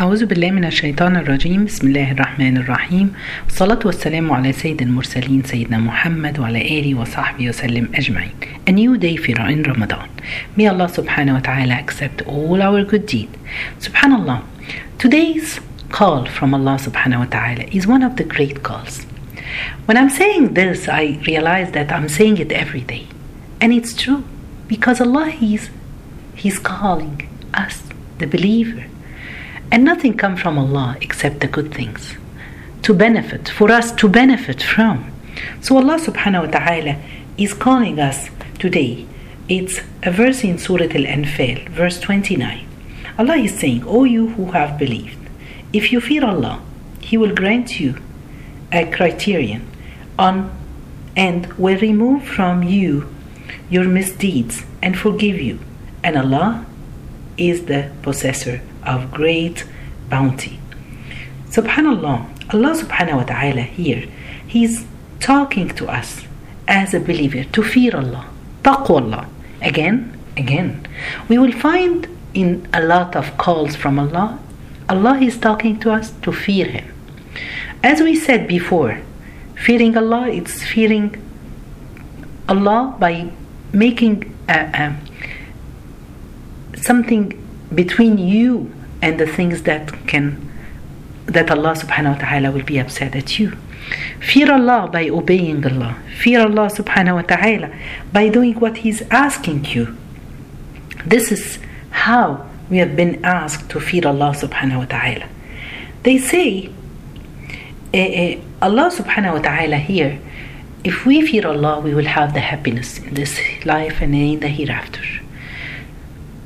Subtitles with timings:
[0.00, 3.12] أعوذ بالله من الشيطان الرجيم بسم الله الرحمن الرحيم
[3.44, 8.30] والصلاة والسلام على سيد المرسلين سيدنا محمد وعلى آله وصحبه وسلم أجمعين
[8.68, 10.08] A new day for in Ramadan
[10.56, 13.28] May Allah subhanahu wa ta'ala accept all our good deed
[13.80, 14.44] Subhanallah
[14.98, 15.58] Today's
[15.90, 19.04] call from Allah subhanahu wa ta'ala is one of the great calls
[19.86, 23.08] When I'm saying this I realize that I'm saying it every day
[23.60, 24.22] and it's true
[24.68, 25.70] because Allah is
[26.36, 27.82] He's calling us
[28.20, 28.84] the believer
[29.70, 32.16] and nothing comes from Allah except the good things
[32.82, 35.12] to benefit, for us to benefit from.
[35.60, 36.96] So Allah subhanahu wa ta'ala
[37.36, 39.06] is calling us today.
[39.48, 42.66] It's a verse in Surah Al Anfal, verse 29.
[43.18, 45.18] Allah is saying, O you who have believed,
[45.72, 46.62] if you fear Allah,
[47.00, 47.96] He will grant you
[48.72, 49.68] a criterion
[50.18, 50.50] on
[51.16, 53.12] and will remove from you
[53.68, 55.58] your misdeeds and forgive you.
[56.02, 56.64] And Allah
[57.36, 59.64] is the possessor of great
[60.08, 60.58] bounty.
[61.50, 64.08] Subhanallah, Allah subhanahu wa ta'ala here,
[64.46, 64.86] He's
[65.20, 66.24] talking to us
[66.66, 68.26] as a believer to fear Allah,
[68.62, 69.28] taqwa
[69.60, 70.86] Again, again,
[71.28, 74.38] we will find in a lot of calls from Allah,
[74.88, 76.86] Allah is talking to us to fear Him.
[77.82, 79.00] As we said before,
[79.56, 81.14] fearing Allah, it's fearing
[82.48, 83.30] Allah by
[83.72, 84.96] making a, a,
[86.76, 87.34] something
[87.74, 90.44] between you and the things that can
[91.26, 93.52] that Allah subhanahu wa ta'ala will be upset at you.
[94.20, 95.96] Fear Allah by obeying Allah.
[96.18, 97.70] Fear Allah subhanahu wa ta'ala
[98.12, 99.96] by doing what He's asking you.
[101.06, 101.58] This is
[101.90, 105.28] how we have been asked to fear Allah subhanahu wa ta'ala.
[106.02, 106.70] They say
[107.94, 110.20] uh, uh, Allah subhanahu wa ta'ala here,
[110.84, 114.48] if we fear Allah, we will have the happiness in this life and in the
[114.48, 115.02] hereafter.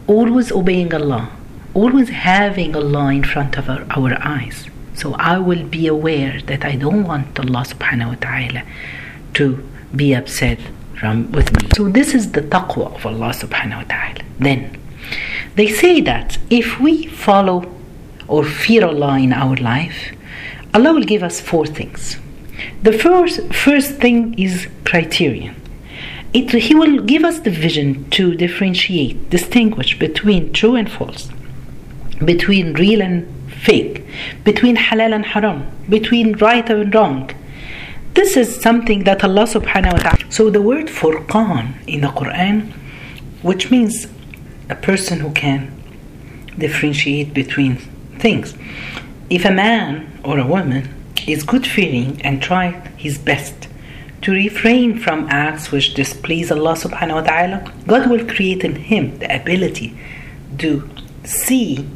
[0.06, 1.30] Always obeying Allah
[1.74, 4.66] always having Allah in front of our, our eyes.
[4.94, 8.62] So I will be aware that I don't want Allah subhanahu wa ta'ala
[9.34, 10.58] to be upset
[10.98, 11.68] from, with me.
[11.74, 14.20] So this is the taqwa of Allah subhanahu wa ta'ala.
[14.38, 14.78] Then
[15.54, 17.72] they say that if we follow
[18.28, 20.14] or fear Allah in our life,
[20.74, 22.18] Allah will give us four things.
[22.82, 25.56] The first first thing is criterion.
[26.32, 31.28] It, he will give us the vision to differentiate, distinguish between true and false
[32.24, 34.04] between real and fake,
[34.44, 37.30] between halal and haram, between right and wrong.
[38.14, 40.30] This is something that Allah subhanahu wa ta'ala.
[40.30, 42.72] So the word furqan in the Quran,
[43.42, 44.06] which means
[44.68, 45.72] a person who can
[46.58, 47.76] differentiate between
[48.18, 48.54] things.
[49.30, 50.94] If a man or a woman
[51.26, 53.68] is good feeling and try his best
[54.22, 59.18] to refrain from acts which displease Allah subhanahu wa ta'ala, God will create in him
[59.18, 59.98] the ability
[60.58, 60.88] to
[61.24, 61.88] see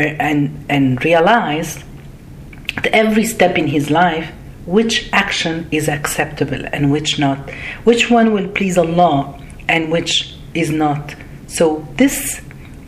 [0.00, 1.82] and and realize
[2.76, 4.32] that every step in his life
[4.66, 7.50] which action is acceptable and which not?
[7.84, 11.14] Which one will please Allah and which is not?
[11.46, 12.40] So this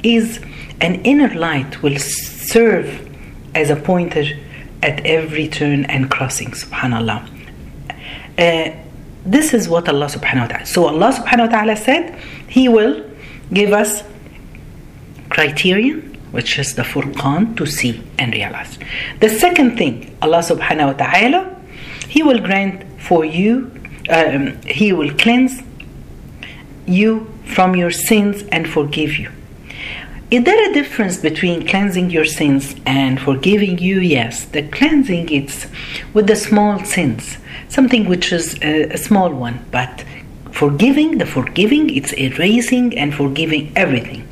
[0.02, 0.40] is
[0.80, 3.08] an inner light will serve
[3.54, 4.24] as a pointer
[4.82, 7.28] at every turn and crossing subhanallah.
[8.38, 8.70] Uh,
[9.24, 12.18] this is what Allah subhanahu wa ta'ala so Allah subhanahu wa ta'ala said
[12.48, 13.08] he will
[13.52, 14.02] give us
[15.30, 18.78] criterion which is the furqan to see and realize.
[19.20, 21.56] The second thing, Allah subhanahu wa ta'ala,
[22.08, 23.70] He will grant for you,
[24.10, 25.62] um, He will cleanse
[26.86, 29.30] you from your sins and forgive you.
[30.30, 34.00] Is there a difference between cleansing your sins and forgiving you?
[34.00, 35.66] Yes, the cleansing it's
[36.14, 37.36] with the small sins,
[37.68, 40.04] something which is a, a small one, but
[40.50, 44.26] forgiving, the forgiving, it's erasing and forgiving everything.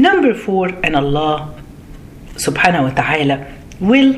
[0.00, 1.54] Number four, and Allah
[2.36, 3.46] subhanahu wa ta'ala
[3.80, 4.16] will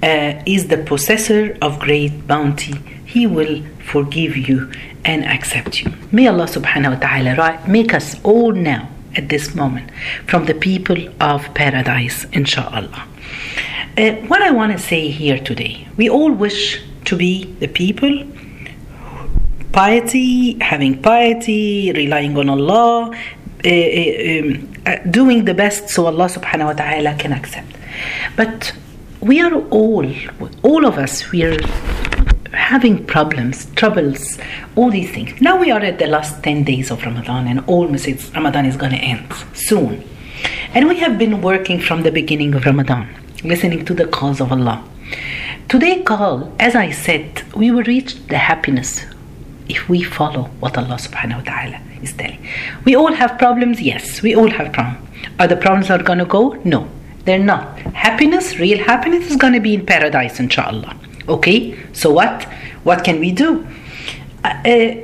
[0.00, 2.74] uh, is the possessor of great bounty.
[3.04, 4.70] He will forgive you
[5.04, 5.92] and accept you.
[6.12, 9.90] May Allah subhanahu wa ta'ala make us all now at this moment
[10.28, 13.02] from the people of paradise, inshallah.
[13.98, 18.22] Uh, what I want to say here today, we all wish to be the people
[19.72, 23.16] piety, having piety, relying on Allah,
[23.64, 27.76] Eh, eh, um, uh, doing the best so Allah subhanahu wa ta'ala can accept.
[28.34, 28.72] But
[29.20, 30.10] we are all,
[30.64, 31.56] all of us, we are
[32.52, 34.36] having problems, troubles,
[34.74, 35.40] all these things.
[35.40, 38.76] Now we are at the last 10 days of Ramadan and almost it's, Ramadan is
[38.76, 40.02] going to end soon.
[40.74, 43.08] And we have been working from the beginning of Ramadan,
[43.44, 44.82] listening to the calls of Allah.
[45.68, 49.06] Today call, as I said, we will reach the happiness
[49.68, 52.44] if we follow what Allah subhanahu wa ta'ala is telling.
[52.84, 55.08] We all have problems, yes, we all have problems.
[55.38, 56.60] Are the problems are going to go?
[56.64, 56.88] No,
[57.24, 57.78] they're not.
[57.94, 60.96] Happiness, real happiness, is going to be in paradise, inshallah.
[61.28, 62.44] Okay, so what?
[62.84, 63.66] What can we do?
[64.44, 64.94] Uh, uh,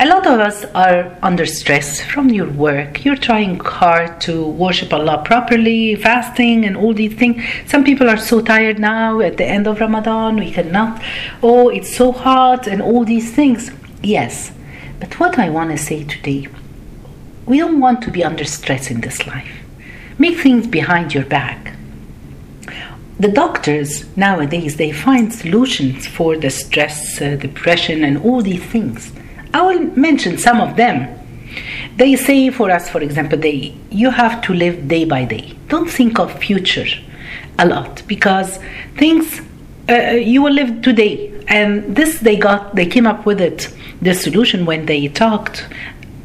[0.00, 3.04] a lot of us are under stress from your work.
[3.04, 7.40] You're trying hard to worship Allah properly, fasting, and all these things.
[7.66, 11.00] Some people are so tired now at the end of Ramadan, we cannot.
[11.42, 13.70] Oh, it's so hot, and all these things.
[14.02, 14.50] Yes,
[15.02, 16.46] but what I want to say today,
[17.44, 19.52] we don't want to be under stress in this life.
[20.16, 21.74] Make things behind your back.
[23.18, 29.12] The doctors nowadays they find solutions for the stress, uh, depression, and all these things
[29.54, 31.18] I will mention some of them.
[31.96, 35.54] They say for us, for example, they you have to live day by day.
[35.68, 36.86] Don't think of future
[37.58, 38.58] a lot because
[38.96, 39.40] things
[39.90, 41.28] uh, you will live today.
[41.48, 43.68] And this they got they came up with it
[44.02, 45.66] the solution when they talked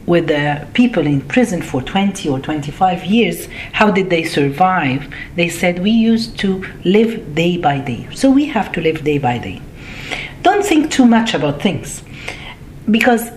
[0.07, 5.13] with the people in prison for 20 or 25 years how did they survive?
[5.35, 8.07] They said we used to live day by day.
[8.15, 9.61] So we have to live day by day.
[10.41, 12.01] Don't think too much about things
[12.89, 13.29] because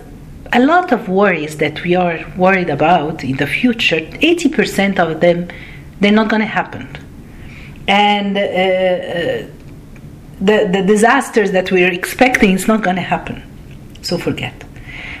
[0.53, 5.49] a lot of worries that we are worried about in the future 80% of them
[5.99, 6.89] they're not going to happen.
[7.87, 9.47] And uh, uh,
[10.39, 13.43] the, the disasters that we're expecting is not going to happen
[14.01, 14.63] so forget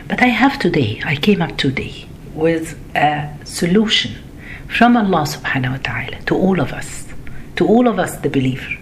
[0.07, 4.11] but i have today i came up today with a solution
[4.67, 7.07] from allah subhanahu wa ta'ala to all of us
[7.55, 8.73] to all of us the believer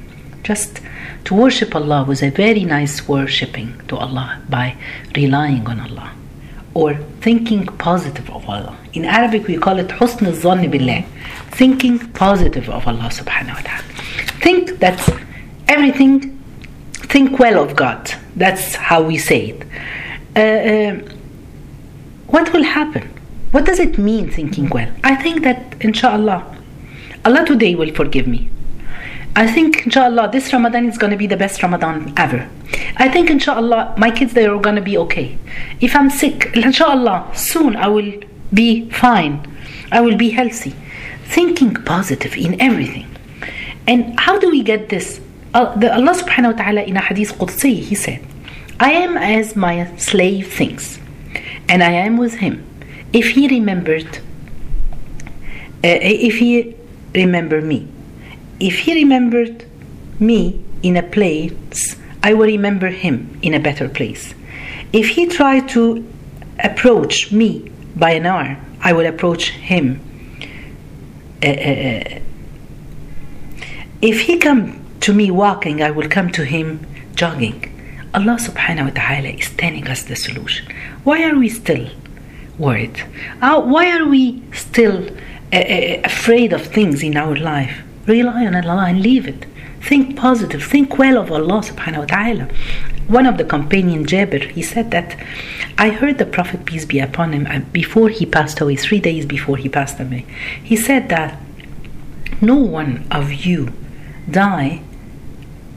[0.44, 0.82] just
[1.26, 4.76] to worship Allah was a very nice worshipping to Allah by
[5.16, 6.12] relying on Allah
[6.74, 8.76] or thinking positive of Allah.
[8.94, 11.04] In Arabic we call it husn al billah,
[11.52, 13.84] thinking positive of Allah subhanahu wa ta'ala.
[14.46, 15.00] Think that
[15.68, 16.42] everything,
[16.94, 18.12] think well of God.
[18.40, 19.62] That's how we say it.
[20.36, 20.40] Uh,
[20.72, 21.14] uh,
[22.28, 23.04] what will happen?
[23.52, 24.90] What does it mean thinking well?
[25.04, 26.40] I think that inshallah,
[27.26, 28.50] Allah today will forgive me.
[29.36, 32.50] I think, inshallah, this Ramadan is going to be the best Ramadan ever.
[32.96, 35.38] I think, inshallah, my kids, they are going to be okay.
[35.82, 38.14] If I'm sick, inshallah, soon I will
[38.54, 39.46] be fine.
[39.92, 40.74] I will be healthy.
[41.26, 43.08] Thinking positive in everything.
[43.86, 45.20] And how do we get this?
[45.54, 48.24] Uh, the, Allah subhanahu wa ta'ala in a hadith Qudsi, He said,
[48.80, 51.00] I am as my slave thinks,
[51.68, 52.66] and I am with him.
[53.12, 54.20] If he remembered,
[55.84, 56.76] uh, if he
[57.16, 57.88] remember me,
[58.60, 59.66] if he remembered
[60.20, 64.36] me in a place, I will remember him in a better place.
[64.94, 66.06] If he tried to
[66.60, 70.00] approach me by an arm, I will approach him.
[71.42, 72.20] Uh, uh, uh,
[74.02, 76.86] if he come to me walking, I will come to him
[77.16, 77.76] jogging.
[78.14, 80.66] Allah subhanahu wa ta'ala is telling us the solution.
[81.04, 81.90] Why are we still
[82.58, 83.04] worried?
[83.42, 85.08] Uh, why are we still
[85.54, 87.82] uh, uh, afraid of things in our life?
[88.08, 89.46] Rely on Allah and leave it.
[89.82, 90.64] Think positive.
[90.64, 92.48] Think well of Allah subhanahu wa ta'ala.
[93.08, 95.16] One of the companion Jabir, he said that
[95.78, 99.26] I heard the Prophet peace be upon him uh, before he passed away, three days
[99.26, 100.26] before he passed away.
[100.64, 101.40] He said that
[102.42, 103.72] no one of you
[104.30, 104.82] die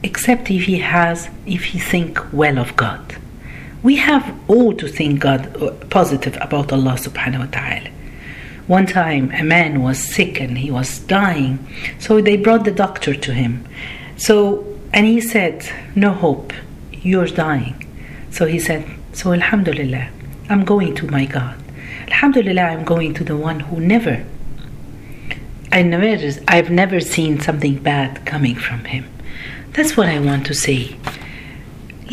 [0.03, 3.15] except if he has if he think well of God.
[3.81, 7.89] We have all to think God uh, positive about Allah subhanahu wa ta'ala.
[8.67, 11.59] One time a man was sick and he was dying,
[11.99, 13.67] so they brought the doctor to him.
[14.15, 16.53] So and he said, No hope,
[16.91, 17.75] you're dying.
[18.29, 20.09] So he said, So Alhamdulillah,
[20.49, 21.57] I'm going to my God.
[22.07, 24.25] Alhamdulillah, I'm going to the one who never
[25.73, 26.05] I never
[26.47, 29.05] I've never seen something bad coming from him.
[29.73, 30.95] That's what I want to say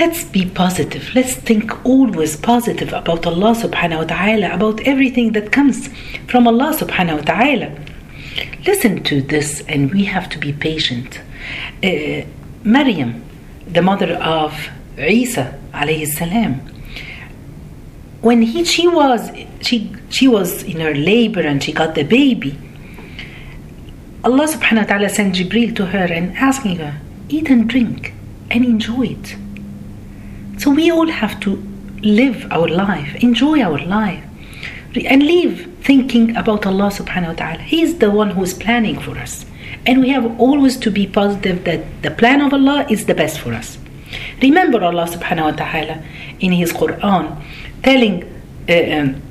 [0.00, 1.14] let's be positive.
[1.14, 5.88] Let's think always positive about Allah subhanahu wa ta'ala, about everything that comes
[6.26, 7.69] from Allah subhanahu wa ta'ala.
[8.67, 11.21] Listen to this, and we have to be patient.
[11.85, 12.25] Uh,
[12.64, 13.23] Maryam,
[13.67, 14.52] the mother of
[14.99, 16.55] Isa alayhi salam,
[18.23, 22.57] when he, she was she she was in her labor and she got the baby,
[24.25, 26.95] Allah subhanahu wa ta'ala sent Jibril to her and asking her,
[27.32, 28.12] eat and drink
[28.50, 29.37] and enjoy it.
[30.58, 31.56] So we all have to
[32.02, 34.25] live our life, enjoy our life,
[34.94, 37.62] and live thinking about Allah subhanahu wa ta'ala.
[37.62, 39.46] He is the one who is planning for us.
[39.87, 43.38] And we have always to be positive that the plan of Allah is the best
[43.38, 43.78] for us.
[44.42, 46.02] Remember Allah subhanahu wa ta'ala
[46.40, 47.42] in His Quran
[47.82, 48.25] telling
[48.68, 49.22] uh, um,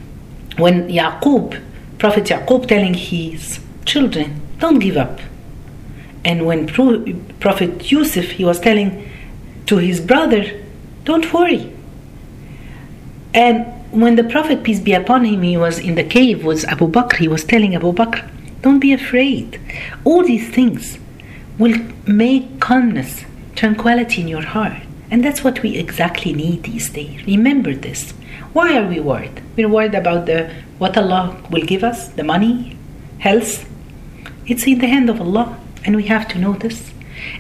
[0.58, 1.62] when Yaqub,
[1.98, 5.20] Prophet Yaqub telling his children, don't give up.
[6.26, 9.10] And when Prophet Yusuf, he was telling
[9.68, 10.46] to his brother,
[11.06, 11.72] don't worry.
[13.34, 16.88] And when the Prophet, peace be upon him, he was in the cave with Abu
[16.88, 18.30] Bakr, he was telling Abu Bakr,
[18.62, 19.60] Don't be afraid.
[20.04, 21.00] All these things
[21.58, 23.24] will make calmness,
[23.56, 24.82] tranquility in your heart.
[25.12, 27.26] And that's what we exactly need these days.
[27.26, 28.12] Remember this.
[28.54, 29.42] Why are we worried?
[29.56, 32.78] We're worried about the what Allah will give us, the money,
[33.20, 33.70] health.
[34.48, 36.92] It's in the hand of Allah, and we have to know this.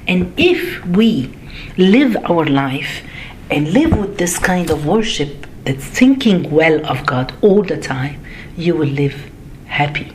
[0.07, 1.33] And if we
[1.77, 3.01] live our life
[3.49, 8.23] and live with this kind of worship, that's thinking well of God all the time,
[8.57, 9.29] you will live
[9.65, 10.13] happy.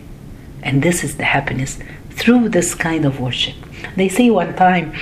[0.62, 1.78] And this is the happiness
[2.10, 3.54] through this kind of worship.
[3.96, 4.94] They say one time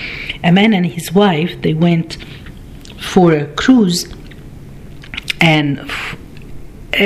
[0.43, 2.19] a man and his wife they went
[3.01, 4.13] for a cruise
[5.41, 5.79] and
[6.99, 7.05] uh,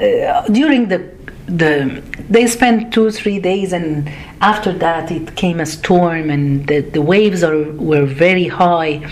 [0.00, 1.13] uh, during the
[1.46, 4.08] the they spent two three days and
[4.40, 9.06] after that it came a storm and the, the waves are, were very high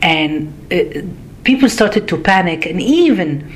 [0.00, 1.02] and uh,
[1.42, 3.52] people started to panic and even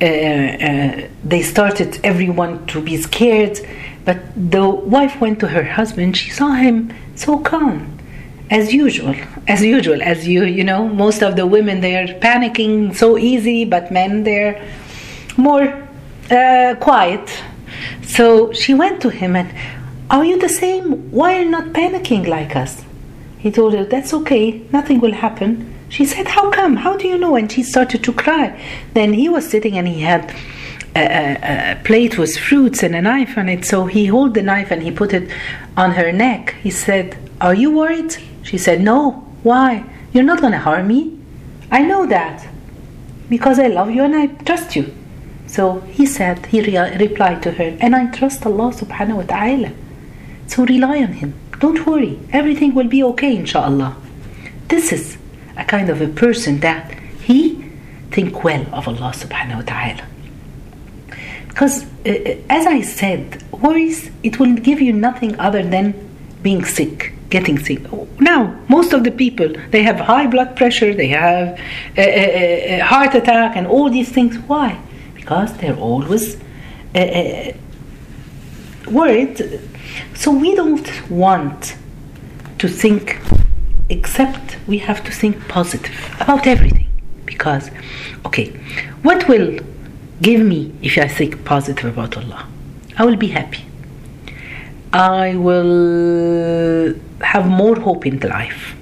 [0.00, 3.58] uh, uh, they started everyone to be scared
[4.04, 4.18] but
[4.50, 7.98] the wife went to her husband she saw him so calm
[8.50, 9.14] as usual
[9.48, 13.64] as usual as you you know most of the women they are panicking so easy
[13.64, 14.62] but men they're
[15.36, 15.64] more
[16.30, 17.28] uh, quiet
[18.02, 19.52] so she went to him and
[20.10, 22.84] are you the same why are you not panicking like us
[23.38, 27.18] he told her that's okay nothing will happen she said how come how do you
[27.18, 28.60] know and she started to cry
[28.94, 30.34] then he was sitting and he had
[30.94, 34.42] a, a, a, plate with fruits and a knife on it so he held the
[34.42, 35.30] knife and he put it
[35.76, 38.16] on her neck he said are you worried
[38.46, 39.24] she said, No.
[39.42, 39.84] Why?
[40.12, 41.18] You're not going to harm me.
[41.70, 42.46] I know that.
[43.28, 44.94] Because I love you and I trust you.
[45.46, 49.72] So he said, he re- replied to her, and I trust Allah subhanahu wa ta'ala.
[50.46, 51.34] So rely on Him.
[51.58, 52.18] Don't worry.
[52.32, 53.96] Everything will be okay, inshallah.
[54.68, 55.16] This is
[55.56, 57.64] a kind of a person that he
[58.10, 60.06] think well of Allah subhanahu wa ta'ala.
[61.48, 65.94] Because uh, uh, as I said, worries, it will give you nothing other than
[66.42, 67.80] being sick getting sick.
[68.20, 71.58] Now, most of the people they have high blood pressure, they have
[71.96, 74.36] a, a, a heart attack, and all these things.
[74.46, 74.78] Why?
[75.26, 76.36] Because they're always
[76.94, 77.50] uh,
[78.88, 79.60] worried.
[80.14, 81.74] So we don't want
[82.58, 83.18] to think,
[83.88, 86.86] except we have to think positive about everything.
[87.24, 87.72] Because,
[88.24, 88.52] okay,
[89.02, 89.58] what will
[90.22, 92.46] give me if I think positive about Allah?
[92.96, 93.64] I will be happy.
[94.92, 98.76] I will have more hope in life.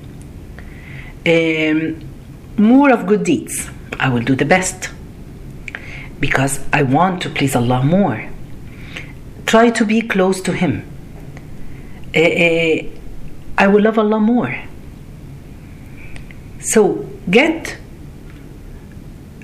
[1.26, 2.06] Um,
[2.58, 3.70] more of good deeds.
[3.98, 4.90] I will do the best
[6.24, 8.30] because I want to please Allah more.
[9.44, 10.72] Try to be close to Him.
[12.16, 12.88] Uh,
[13.62, 14.56] I will love Allah more.
[16.60, 17.76] So get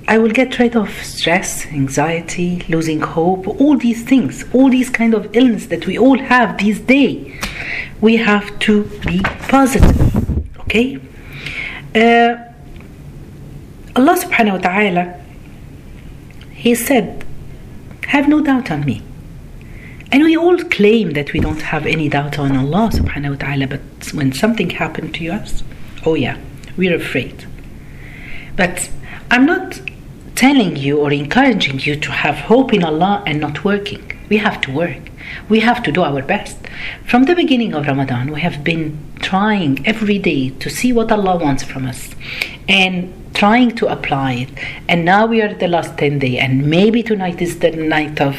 [0.07, 5.13] I will get rid of stress, anxiety, losing hope, all these things, all these kind
[5.13, 7.31] of illness that we all have these days.
[8.01, 9.21] We have to be
[9.55, 9.99] positive.
[10.61, 10.97] Okay?
[11.93, 12.33] Uh,
[13.95, 15.20] Allah subhanahu wa ta'ala,
[16.61, 17.25] He said,
[18.09, 19.01] Have no doubt on me.
[20.11, 23.65] And we all claim that we don't have any doubt on Allah subhanahu wa ta'ala,
[23.65, 25.63] but when something happened to us,
[26.05, 26.37] oh yeah,
[26.77, 27.47] we're afraid.
[28.55, 28.91] But
[29.31, 29.81] I'm not
[30.35, 34.03] telling you or encouraging you to have hope in Allah and not working.
[34.29, 35.09] We have to work.
[35.49, 36.57] We have to do our best.
[37.07, 41.37] From the beginning of Ramadan, we have been trying every day to see what Allah
[41.37, 42.11] wants from us
[42.69, 44.49] and trying to apply it.
[44.87, 48.35] And now we are the last 10 day, and maybe tonight is the night of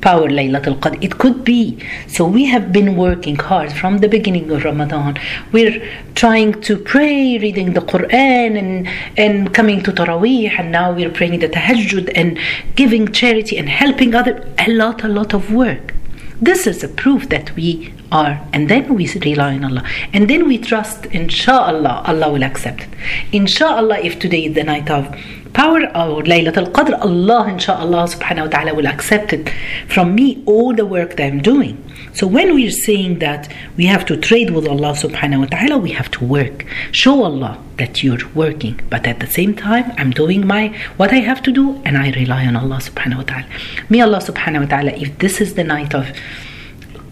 [0.00, 1.02] power Laylatul Qadr.
[1.02, 1.78] It could be.
[2.06, 5.18] So we have been working hard from the beginning of Ramadan.
[5.52, 5.82] We're
[6.14, 11.40] trying to pray, reading the Quran and, and coming to Taraweeh and now we're praying
[11.40, 12.38] the Tahajjud and
[12.74, 15.95] giving charity and helping other a lot, a lot of work.
[16.40, 20.46] This is a proof that we are, and then we rely on Allah, and then
[20.46, 22.88] we trust, inshallah, Allah will accept it.
[23.32, 25.08] Inshallah, if today is the night of
[25.56, 29.50] power or Laylatul Qadr, Allah inshallah subhanahu wa ta'ala will accept it
[29.88, 31.82] from me all the work that I'm doing.
[32.12, 35.92] So when we're saying that we have to trade with Allah subhanahu wa ta'ala, we
[35.92, 36.66] have to work.
[36.92, 38.78] Show Allah that you're working.
[38.90, 40.62] But at the same time, I'm doing my
[40.98, 43.46] what I have to do and I rely on Allah subhanahu wa ta'ala.
[43.88, 46.12] May Allah subhanahu wa ta'ala, if this is the night of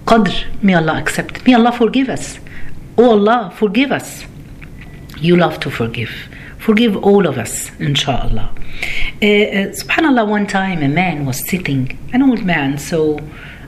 [0.05, 1.47] Qadr, may Allah accept.
[1.47, 2.39] May Allah forgive us.
[2.99, 4.25] Oh Allah, forgive us.
[5.19, 6.13] You love to forgive.
[6.65, 8.51] Forgive all of us, inshallah.
[9.21, 13.21] Uh, uh, subhanallah, one time a man was sitting, an old man, so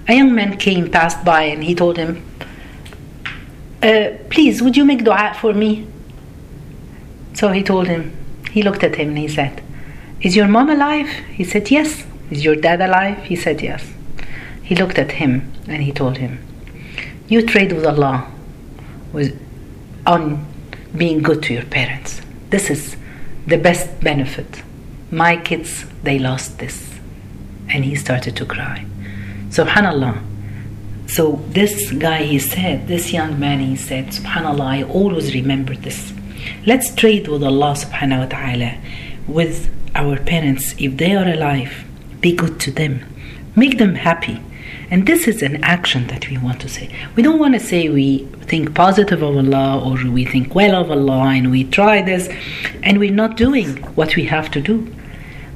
[0.08, 2.24] a young man came, passed by, and he told him,
[3.82, 5.86] uh, Please, would you make dua for me?
[7.34, 8.16] So he told him,
[8.50, 9.62] he looked at him and he said,
[10.22, 11.10] Is your mom alive?
[11.34, 12.06] He said, Yes.
[12.30, 13.18] Is your dad alive?
[13.24, 13.84] He said, Yes.
[14.62, 16.38] he looked at him and he told him,
[17.28, 18.26] You trade with Allah
[19.12, 19.38] with,
[20.06, 20.46] on
[20.96, 22.22] being good to your parents.
[22.50, 22.96] This is
[23.46, 24.62] the best benefit.
[25.10, 26.92] My kids, they lost this.
[27.68, 28.86] And he started to cry.
[29.48, 30.22] Subhanallah.
[31.08, 36.12] So this guy, he said, this young man, he said, Subhanallah, I always remember this.
[36.66, 38.78] Let's trade with Allah subhanahu wa ta'ala,
[39.26, 41.84] with our parents, if they are alive,
[42.20, 43.04] be good to them,
[43.54, 44.40] make them happy.
[44.90, 46.94] And this is an action that we want to say.
[47.16, 50.90] We don't want to say we think positive of Allah or we think well of
[50.90, 52.28] Allah and we try this
[52.84, 54.86] and we're not doing what we have to do.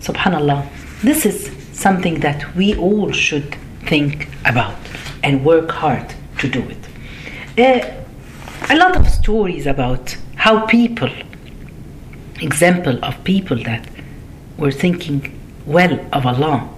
[0.00, 0.66] Subhanallah,
[1.02, 3.54] this is something that we all should
[3.86, 4.76] think about
[5.22, 6.88] and work hard to do it.
[7.56, 7.96] Uh,
[8.68, 11.10] a lot of stories about how people,
[12.40, 13.88] example of people that
[14.58, 16.68] were thinking well of Allah.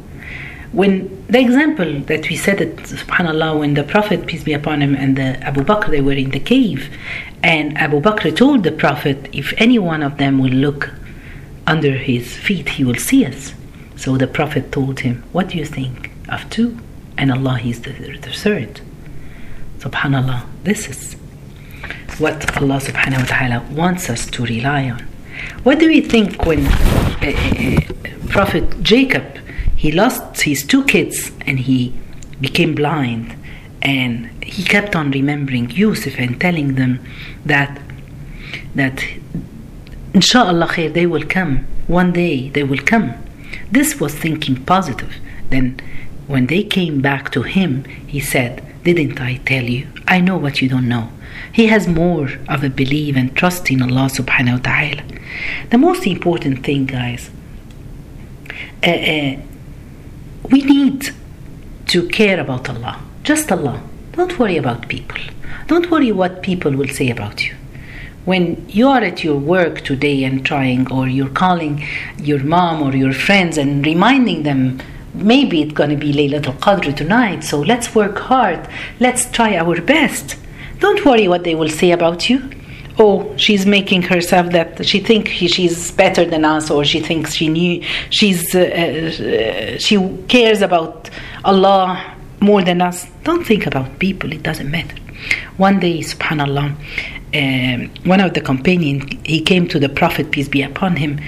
[0.73, 4.95] When the example that we said it, subhanAllah, when the Prophet, peace be upon him,
[4.95, 6.89] and the Abu Bakr, they were in the cave,
[7.43, 10.91] and Abu Bakr told the Prophet, if any one of them will look
[11.67, 13.53] under his feet, he will see us.
[13.97, 16.79] So the Prophet told him, What do you think of two?
[17.19, 18.81] And Allah is the, the third.
[19.79, 21.15] Subhanallah, this is
[22.19, 25.01] what Allah subhanahu wa ta'ala wants us to rely on.
[25.65, 27.81] What do we think when uh,
[28.29, 29.25] Prophet Jacob
[29.83, 31.93] he lost his two kids and he
[32.41, 33.35] became blind.
[33.83, 37.05] And he kept on remembering Yusuf and telling them
[37.45, 37.81] that
[38.77, 39.05] that
[40.15, 41.67] inshallah they will come.
[41.89, 43.09] One day they will come.
[43.73, 45.15] This was thinking positive.
[45.51, 45.81] Then
[46.29, 47.83] when they came back to him
[48.15, 48.53] he said
[48.85, 49.89] didn't i tell you?
[50.07, 51.09] I know what you don't know.
[51.53, 55.03] He has more of a belief and trust in allah subhanahu wa ta'ala.
[55.71, 57.31] The most important thing guys
[58.85, 59.37] uh, uh,
[60.51, 61.11] we need
[61.89, 63.01] to care about Allah.
[63.23, 63.83] Just Allah.
[64.13, 65.19] Don't worry about people.
[65.67, 67.55] Don't worry what people will say about you.
[68.25, 71.85] When you are at your work today and trying, or you're calling
[72.19, 74.81] your mom or your friends and reminding them,
[75.15, 78.69] maybe it's going to be Laylatul Qadr tonight, so let's work hard.
[79.01, 80.37] Let's try our best.
[80.79, 82.51] Don't worry what they will say about you
[82.99, 87.49] oh she's making herself that she thinks she's better than us or she thinks she
[87.49, 89.97] knew she's uh, uh, she
[90.29, 91.11] cares about
[91.45, 93.07] allah more than us.
[93.23, 94.97] Don't think about people it doesn't matter.
[95.57, 96.75] One day subhanallah
[97.35, 101.21] um, one of the companions he came to the prophet peace be upon him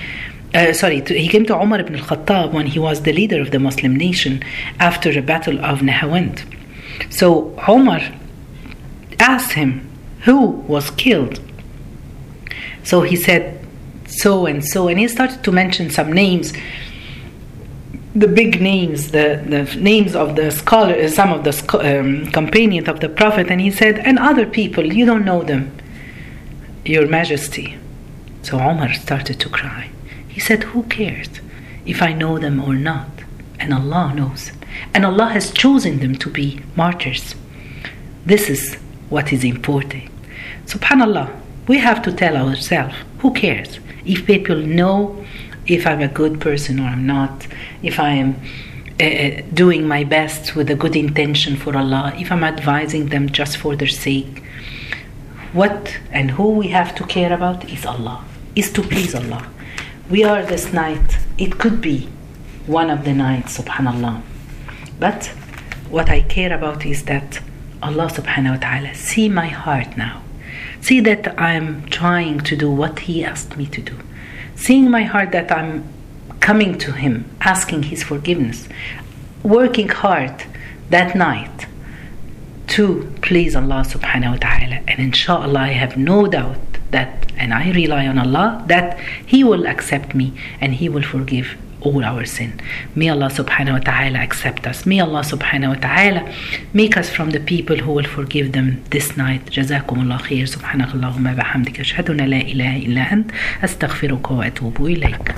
[0.55, 3.50] uh, sorry, to, he came to Umar ibn al-Khattab when he was the leader of
[3.50, 4.40] the Muslim nation
[4.79, 6.44] after the battle of Nahawand.
[7.11, 8.00] So Umar
[9.18, 11.40] asked him who was killed
[12.85, 13.66] so he said,
[14.07, 16.53] so and so, and he started to mention some names,
[18.14, 23.01] the big names, the, the names of the scholar, some of the um, companions of
[23.01, 25.77] the Prophet, and he said, and other people, you don't know them,
[26.85, 27.77] Your Majesty.
[28.42, 29.90] So Omar started to cry.
[30.29, 31.29] He said, Who cares
[31.87, 33.09] if I know them or not?
[33.59, 34.53] And Allah knows.
[34.92, 37.35] And Allah has chosen them to be martyrs.
[38.27, 38.75] This is
[39.09, 40.05] what is important.
[40.66, 41.35] Subhanallah,
[41.66, 45.24] we have to tell ourselves who cares if people know
[45.66, 47.46] if I'm a good person or I'm not,
[47.83, 48.37] if I am
[49.00, 53.57] uh, doing my best with a good intention for Allah, if I'm advising them just
[53.57, 54.42] for their sake.
[55.53, 58.24] What and who we have to care about is Allah,
[58.55, 59.48] is to please Allah.
[60.11, 62.09] We are this night, it could be
[62.66, 64.20] one of the nights, subhanallah.
[65.00, 65.27] But
[65.88, 67.40] what I care about is that
[67.83, 70.24] Allah subhanahu wa ta'ala see my heart now
[70.85, 73.97] See that I'm trying to do what He asked me to do.
[74.55, 75.83] Seeing my heart that I'm
[76.40, 78.68] coming to Him, asking His forgiveness,
[79.42, 80.44] working hard
[80.90, 81.66] that night
[82.66, 84.81] to please Allah subhanahu wa ta'ala.
[84.87, 89.66] And inshallah, I have no doubt that, and I rely on Allah, that He will
[89.66, 92.53] accept me and He will forgive all our sin.
[92.94, 94.87] May Allah subhanahu wa ta'ala accept us.
[94.87, 96.23] May Allah subhanahu wa ta'ala
[96.73, 99.42] make us from the people who will forgive them this night.
[99.51, 103.31] جزاكم الله خير سبحانك اللهم بحمدك أشهد أن لا إله إلا أنت
[103.64, 105.35] أستغفرك وأتوب إليك